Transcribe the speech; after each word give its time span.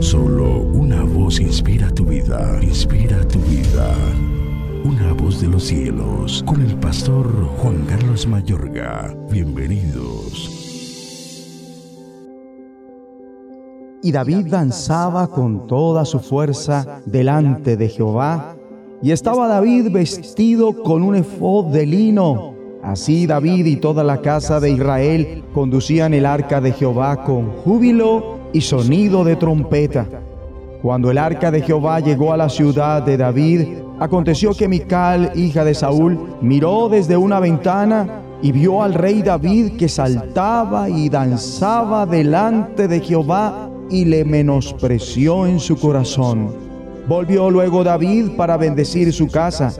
Solo 0.00 0.60
una 0.60 1.02
voz 1.04 1.40
inspira 1.40 1.90
tu 1.90 2.04
vida, 2.04 2.58
inspira 2.62 3.26
tu 3.26 3.38
vida. 3.40 3.94
Una 4.84 5.14
voz 5.14 5.40
de 5.40 5.48
los 5.48 5.64
cielos, 5.64 6.44
con 6.46 6.60
el 6.60 6.76
pastor 6.76 7.26
Juan 7.58 7.84
Carlos 7.86 8.26
Mayorga. 8.26 9.16
Bienvenidos. 9.30 10.50
Y 14.02 14.12
David 14.12 14.48
danzaba 14.48 15.28
con 15.28 15.66
toda 15.66 16.04
su 16.04 16.20
fuerza 16.20 17.00
delante 17.06 17.76
de 17.76 17.88
Jehová, 17.88 18.54
y 19.02 19.12
estaba 19.12 19.48
David 19.48 19.90
vestido 19.90 20.82
con 20.82 21.02
un 21.02 21.16
efod 21.16 21.72
de 21.72 21.86
lino. 21.86 22.54
Así 22.82 23.26
David 23.26 23.66
y 23.66 23.76
toda 23.76 24.04
la 24.04 24.20
casa 24.20 24.60
de 24.60 24.70
Israel 24.70 25.42
conducían 25.52 26.14
el 26.14 26.26
arca 26.26 26.60
de 26.60 26.72
Jehová 26.72 27.24
con 27.24 27.50
júbilo 27.50 28.35
y 28.52 28.60
sonido 28.60 29.24
de 29.24 29.36
trompeta. 29.36 30.06
Cuando 30.82 31.10
el 31.10 31.18
arca 31.18 31.50
de 31.50 31.62
Jehová 31.62 32.00
llegó 32.00 32.32
a 32.32 32.36
la 32.36 32.48
ciudad 32.48 33.02
de 33.02 33.16
David, 33.16 33.62
aconteció 33.98 34.54
que 34.54 34.68
Mical, 34.68 35.32
hija 35.34 35.64
de 35.64 35.74
Saúl, 35.74 36.36
miró 36.40 36.88
desde 36.88 37.16
una 37.16 37.40
ventana 37.40 38.22
y 38.42 38.52
vio 38.52 38.82
al 38.82 38.94
rey 38.94 39.22
David 39.22 39.76
que 39.76 39.88
saltaba 39.88 40.88
y 40.88 41.08
danzaba 41.08 42.06
delante 42.06 42.86
de 42.88 43.00
Jehová 43.00 43.70
y 43.90 44.04
le 44.04 44.24
menospreció 44.24 45.46
en 45.46 45.58
su 45.60 45.76
corazón. 45.78 46.50
Volvió 47.08 47.50
luego 47.50 47.84
David 47.84 48.30
para 48.36 48.56
bendecir 48.56 49.12
su 49.12 49.28
casa, 49.28 49.72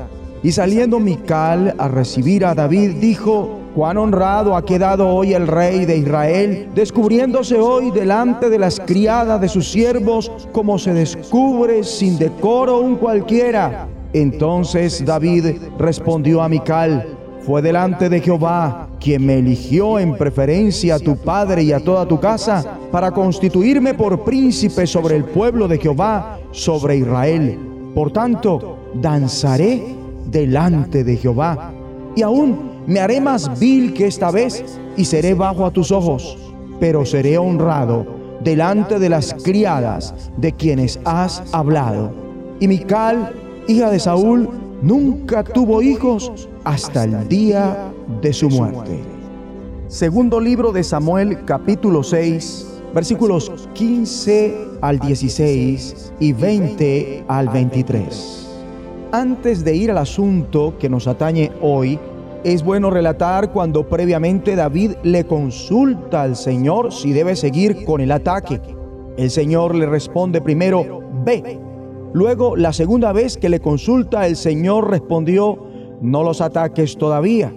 y 0.42 0.52
saliendo 0.52 1.00
Mical 1.00 1.74
a 1.76 1.88
recibir 1.88 2.44
a 2.44 2.54
David, 2.54 2.96
dijo, 3.00 3.65
cuán 3.76 3.98
honrado 3.98 4.56
ha 4.56 4.64
quedado 4.64 5.06
hoy 5.06 5.34
el 5.34 5.46
rey 5.46 5.84
de 5.84 5.98
Israel, 5.98 6.70
descubriéndose 6.74 7.60
hoy 7.60 7.90
delante 7.90 8.48
de 8.48 8.58
las 8.58 8.80
criadas 8.80 9.38
de 9.38 9.50
sus 9.50 9.70
siervos, 9.70 10.32
como 10.50 10.78
se 10.78 10.94
descubre 10.94 11.84
sin 11.84 12.16
decoro 12.18 12.80
un 12.80 12.96
cualquiera. 12.96 13.86
Entonces 14.14 15.04
David 15.04 15.56
respondió 15.78 16.40
a 16.40 16.48
Mical, 16.48 17.18
fue 17.40 17.60
delante 17.60 18.08
de 18.08 18.22
Jehová 18.22 18.88
quien 18.98 19.26
me 19.26 19.40
eligió 19.40 19.98
en 19.98 20.16
preferencia 20.16 20.94
a 20.94 20.98
tu 20.98 21.18
padre 21.18 21.62
y 21.62 21.72
a 21.72 21.84
toda 21.84 22.08
tu 22.08 22.18
casa 22.18 22.78
para 22.90 23.10
constituirme 23.10 23.92
por 23.92 24.24
príncipe 24.24 24.86
sobre 24.86 25.16
el 25.16 25.24
pueblo 25.26 25.68
de 25.68 25.76
Jehová, 25.76 26.38
sobre 26.50 26.96
Israel. 26.96 27.58
Por 27.94 28.10
tanto, 28.10 28.78
danzaré 28.94 29.82
delante 30.30 31.04
de 31.04 31.16
Jehová 31.18 31.72
y 32.16 32.22
aún 32.22 32.75
me 32.86 33.00
haré 33.00 33.20
más 33.20 33.58
vil 33.58 33.92
que 33.94 34.06
esta 34.06 34.30
vez 34.30 34.64
y 34.96 35.04
seré 35.04 35.34
bajo 35.34 35.66
a 35.66 35.70
tus 35.70 35.90
ojos, 35.90 36.38
pero 36.80 37.04
seré 37.04 37.38
honrado 37.38 38.06
delante 38.42 38.98
de 38.98 39.08
las 39.08 39.34
criadas 39.42 40.14
de 40.36 40.52
quienes 40.52 41.00
has 41.04 41.42
hablado. 41.52 42.12
Y 42.60 42.68
Mical, 42.68 43.34
hija 43.66 43.90
de 43.90 43.98
Saúl, 43.98 44.48
nunca 44.82 45.42
tuvo 45.42 45.82
hijos 45.82 46.48
hasta 46.64 47.04
el 47.04 47.28
día 47.28 47.92
de 48.22 48.32
su 48.32 48.48
muerte. 48.48 49.00
Segundo 49.88 50.40
libro 50.40 50.72
de 50.72 50.82
Samuel 50.84 51.44
capítulo 51.44 52.02
6 52.02 52.66
versículos 52.96 53.52
15 53.74 54.78
al 54.80 54.98
16 54.98 56.12
y 56.18 56.32
20 56.32 57.24
al 57.28 57.48
23. 57.50 58.48
Antes 59.12 59.64
de 59.64 59.74
ir 59.74 59.90
al 59.90 59.98
asunto 59.98 60.74
que 60.78 60.88
nos 60.88 61.06
atañe 61.06 61.52
hoy, 61.60 61.98
es 62.46 62.62
bueno 62.62 62.90
relatar 62.90 63.50
cuando 63.50 63.88
previamente 63.88 64.54
David 64.54 64.92
le 65.02 65.24
consulta 65.24 66.22
al 66.22 66.36
Señor 66.36 66.92
si 66.92 67.12
debe 67.12 67.34
seguir 67.34 67.84
con 67.84 68.00
el 68.00 68.12
ataque. 68.12 68.60
El 69.16 69.30
Señor 69.32 69.74
le 69.74 69.84
responde 69.84 70.40
primero, 70.40 71.00
ve. 71.24 71.58
Luego, 72.12 72.54
la 72.54 72.72
segunda 72.72 73.10
vez 73.10 73.36
que 73.36 73.48
le 73.48 73.58
consulta, 73.58 74.28
el 74.28 74.36
Señor 74.36 74.88
respondió, 74.88 75.58
no 76.00 76.22
los 76.22 76.40
ataques 76.40 76.96
todavía. 76.96 77.52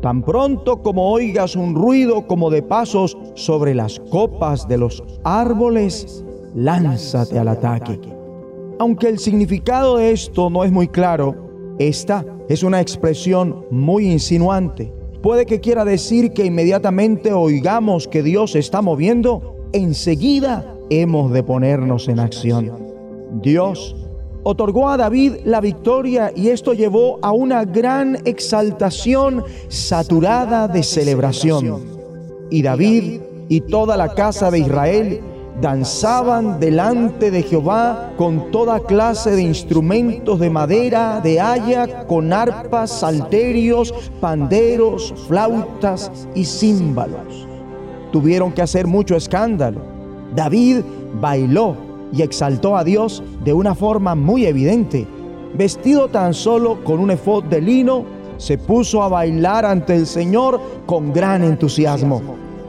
Tan 0.00 0.24
pronto 0.24 0.82
como 0.82 1.12
oigas 1.12 1.54
un 1.54 1.76
ruido 1.76 2.26
como 2.26 2.50
de 2.50 2.62
pasos 2.62 3.16
sobre 3.36 3.76
las 3.76 4.00
copas 4.10 4.66
de 4.66 4.76
los 4.76 5.04
árboles, 5.22 6.24
lánzate 6.56 7.38
al 7.38 7.46
ataque. 7.46 8.00
Aunque 8.80 9.06
el 9.06 9.20
significado 9.20 9.98
de 9.98 10.10
esto 10.10 10.50
no 10.50 10.64
es 10.64 10.72
muy 10.72 10.88
claro, 10.88 11.51
esta 11.78 12.24
es 12.48 12.62
una 12.62 12.80
expresión 12.80 13.64
muy 13.70 14.10
insinuante. 14.10 14.92
Puede 15.22 15.46
que 15.46 15.60
quiera 15.60 15.84
decir 15.84 16.32
que 16.32 16.44
inmediatamente 16.44 17.32
oigamos 17.32 18.08
que 18.08 18.22
Dios 18.22 18.56
está 18.56 18.82
moviendo, 18.82 19.56
enseguida 19.72 20.76
hemos 20.90 21.32
de 21.32 21.42
ponernos 21.42 22.08
en 22.08 22.18
acción. 22.18 22.72
Dios 23.40 23.96
otorgó 24.42 24.88
a 24.88 24.96
David 24.96 25.34
la 25.44 25.60
victoria 25.60 26.32
y 26.34 26.48
esto 26.48 26.72
llevó 26.74 27.18
a 27.22 27.32
una 27.32 27.64
gran 27.64 28.18
exaltación 28.24 29.44
saturada 29.68 30.68
de 30.68 30.82
celebración. 30.82 31.84
Y 32.50 32.62
David 32.62 33.20
y 33.48 33.60
toda 33.62 33.96
la 33.96 34.14
casa 34.14 34.50
de 34.50 34.58
Israel 34.58 35.20
danzaban 35.60 36.58
delante 36.58 37.30
de 37.30 37.42
Jehová 37.42 38.12
con 38.16 38.50
toda 38.50 38.80
clase 38.80 39.32
de 39.32 39.42
instrumentos 39.42 40.40
de 40.40 40.50
madera, 40.50 41.20
de 41.20 41.40
haya, 41.40 42.06
con 42.06 42.32
arpas, 42.32 42.90
salterios, 42.90 43.92
panderos, 44.20 45.14
flautas 45.28 46.10
y 46.34 46.44
címbalos. 46.44 47.46
Tuvieron 48.10 48.52
que 48.52 48.62
hacer 48.62 48.86
mucho 48.86 49.16
escándalo. 49.16 49.80
David 50.34 50.78
bailó 51.20 51.76
y 52.12 52.22
exaltó 52.22 52.76
a 52.76 52.84
Dios 52.84 53.22
de 53.44 53.52
una 53.52 53.74
forma 53.74 54.14
muy 54.14 54.46
evidente. 54.46 55.06
Vestido 55.54 56.08
tan 56.08 56.34
solo 56.34 56.82
con 56.84 56.98
un 56.98 57.10
efod 57.10 57.44
de 57.44 57.60
lino, 57.60 58.04
se 58.38 58.58
puso 58.58 59.02
a 59.02 59.08
bailar 59.08 59.64
ante 59.64 59.94
el 59.94 60.06
Señor 60.06 60.60
con 60.86 61.12
gran 61.12 61.44
entusiasmo. 61.44 62.20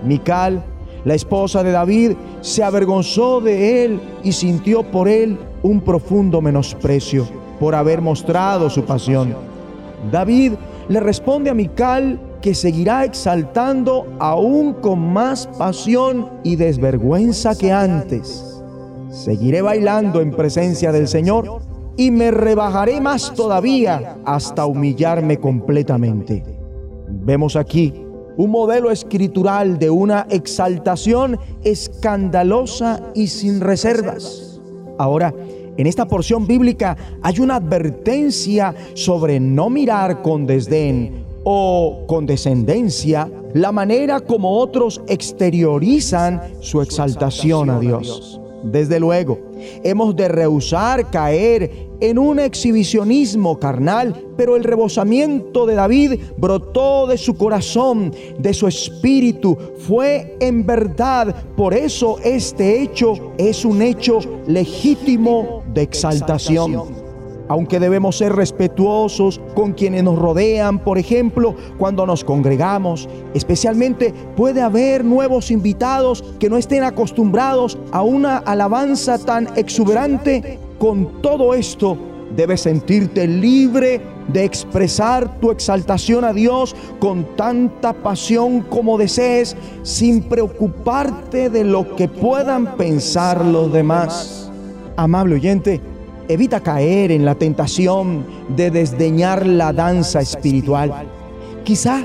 Mical, 0.04 0.64
la 1.06 1.16
esposa 1.16 1.64
de 1.64 1.72
David, 1.72 2.14
se 2.42 2.64
avergonzó 2.64 3.42
de 3.42 3.86
él 3.86 4.00
y 4.24 4.32
sintió 4.32 4.84
por 4.84 5.08
él 5.08 5.38
un 5.62 5.82
profundo 5.82 6.42
menosprecio 6.42 7.28
por 7.60 7.76
haber 7.76 8.02
mostrado 8.02 8.70
su 8.70 8.84
pasión. 8.84 9.36
David 10.12 10.54
le 10.90 11.00
responde 11.00 11.50
a 11.50 11.54
Mical 11.54 12.20
que 12.42 12.54
seguirá 12.54 13.06
exaltando 13.06 14.06
aún 14.20 14.74
con 14.74 15.00
más 15.14 15.48
pasión 15.58 16.30
y 16.44 16.58
desvergüenza 16.58 17.56
que 17.58 17.72
antes 17.72 18.54
seguiré 19.14 19.62
bailando 19.62 20.22
en 20.22 20.32
presencia 20.32 20.92
del 20.92 21.08
Señor 21.08 21.62
y 21.96 22.10
me 22.12 22.32
rebajaré 22.32 23.00
más 23.00 23.34
todavía 23.34 24.18
hasta 24.26 24.66
humillarme 24.66 25.38
completamente. 25.38 26.44
Vemos 27.08 27.56
aquí 27.56 27.94
un 28.38 28.52
modelo 28.52 28.92
escritural 28.92 29.80
de 29.80 29.90
una 29.90 30.28
exaltación 30.30 31.40
escandalosa 31.64 33.02
y 33.14 33.28
sin 33.28 33.62
reservas. 33.62 34.60
Ahora, 34.98 35.34
en 35.76 35.88
esta 35.88 36.08
porción 36.08 36.46
bíblica 36.46 36.96
hay 37.22 37.40
una 37.40 37.56
advertencia 37.56 38.76
sobre 38.94 39.40
no 39.40 39.70
mirar 39.70 40.22
con 40.22 40.46
desdén 40.46 41.26
o 41.44 42.04
condescendencia 42.08 43.30
la 43.54 43.72
manera 43.72 44.20
como 44.20 44.58
otros 44.58 45.02
exteriorizan 45.08 46.42
su 46.60 46.82
exaltación 46.82 47.70
a 47.70 47.80
Dios. 47.80 48.40
Desde 48.64 49.00
luego, 49.00 49.40
hemos 49.84 50.16
de 50.16 50.28
rehusar 50.28 51.10
caer 51.12 51.90
en 52.00 52.18
un 52.18 52.40
exhibicionismo 52.40 53.60
carnal, 53.60 54.26
pero 54.38 54.56
el 54.56 54.64
rebosamiento 54.64 55.66
de 55.66 55.76
David 55.76 56.20
brotó 56.38 57.08
de 57.08 57.18
su 57.18 57.36
corazón, 57.36 58.14
de 58.40 58.54
su 58.54 58.68
espíritu, 58.68 59.58
fue 59.88 60.36
en 60.40 60.66
verdad. 60.66 61.36
Por 61.56 61.74
eso 61.74 62.18
este 62.24 62.82
hecho 62.82 63.34
es 63.38 63.66
un 63.66 63.82
hecho 63.82 64.20
legítimo 64.48 65.64
de 65.74 65.82
exaltación 65.84 67.03
aunque 67.48 67.80
debemos 67.80 68.18
ser 68.18 68.34
respetuosos 68.34 69.42
con 69.56 69.74
quienes 69.74 70.04
nos 70.04 70.18
rodean, 70.18 70.80
por 70.80 70.98
ejemplo, 70.98 71.56
cuando 71.78 72.06
nos 72.06 72.24
congregamos, 72.24 73.08
especialmente 73.34 74.14
puede 74.36 74.62
haber 74.62 75.04
nuevos 75.04 75.52
invitados 75.52 76.24
que 76.40 76.50
no 76.50 76.58
estén 76.58 76.84
acostumbrados 76.84 77.78
a 77.92 78.02
una 78.02 78.38
alabanza 78.38 79.18
tan 79.18 79.48
exuberante. 79.56 80.60
Con 80.80 81.22
todo 81.22 81.54
esto, 81.54 81.98
debes 82.36 82.62
sentirte 82.62 83.28
libre 83.28 84.02
de 84.28 84.44
expresar 84.44 85.40
tu 85.40 85.52
exaltación 85.52 86.24
a 86.24 86.34
Dios 86.34 86.76
con 87.00 87.36
tanta 87.36 87.94
pasión 87.94 88.62
como 88.62 88.98
desees, 88.98 89.56
sin 89.84 90.24
preocuparte 90.24 91.50
de 91.50 91.64
lo 91.64 91.96
que 91.96 92.08
puedan 92.08 92.78
pensar 92.78 93.44
los 93.46 93.72
demás. 93.72 94.52
Amable 94.96 95.36
oyente, 95.36 95.82
Evita 96.28 96.62
caer 96.62 97.12
en 97.12 97.26
la 97.26 97.36
tentación 97.36 98.26
de 98.56 98.72
desdeñar 98.72 99.46
la 99.46 99.74
danza 99.74 100.22
espiritual. 100.22 101.08
Quizá 101.64 102.04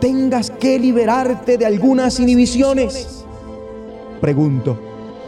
tengas 0.00 0.50
que 0.50 0.78
liberarte 0.78 1.58
de 1.58 1.66
algunas 1.66 2.18
inhibiciones. 2.18 3.24
Pregunto, 4.20 4.78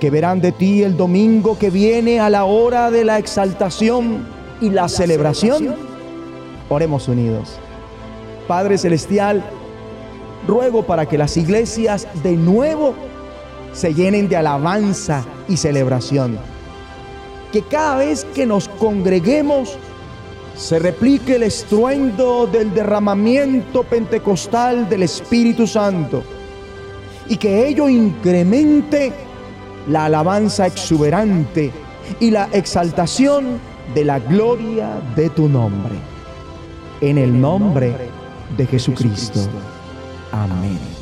que 0.00 0.10
verán 0.10 0.40
de 0.40 0.52
ti 0.52 0.82
el 0.82 0.96
domingo 0.96 1.58
que 1.58 1.70
viene 1.70 2.20
a 2.20 2.30
la 2.30 2.44
hora 2.44 2.90
de 2.90 3.04
la 3.04 3.18
exaltación 3.18 4.26
y 4.60 4.70
la 4.70 4.88
celebración. 4.88 5.76
Oremos 6.68 7.08
unidos. 7.08 7.58
Padre 8.48 8.78
Celestial, 8.78 9.44
ruego 10.46 10.84
para 10.84 11.06
que 11.06 11.18
las 11.18 11.36
iglesias 11.36 12.08
de 12.22 12.32
nuevo 12.32 12.94
se 13.72 13.94
llenen 13.94 14.28
de 14.28 14.36
alabanza 14.36 15.24
y 15.48 15.56
celebración. 15.56 16.38
Que 17.52 17.62
cada 17.62 17.96
vez 17.96 18.24
que 18.34 18.46
nos 18.46 18.68
congreguemos 18.68 19.76
se 20.56 20.78
replique 20.78 21.36
el 21.36 21.42
estruendo 21.44 22.46
del 22.46 22.72
derramamiento 22.74 23.82
pentecostal 23.84 24.88
del 24.88 25.02
Espíritu 25.02 25.66
Santo 25.66 26.22
y 27.28 27.36
que 27.36 27.68
ello 27.68 27.88
incremente 27.88 29.12
la 29.88 30.06
alabanza 30.06 30.66
exuberante 30.66 31.70
y 32.20 32.30
la 32.30 32.48
exaltación 32.52 33.60
de 33.94 34.04
la 34.04 34.18
gloria 34.18 35.00
de 35.16 35.30
tu 35.30 35.48
nombre. 35.48 35.94
En 37.00 37.18
el 37.18 37.40
nombre 37.40 37.94
de 38.56 38.66
Jesucristo. 38.66 39.40
Amén. 40.30 41.01